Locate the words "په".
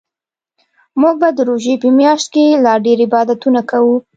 1.81-1.87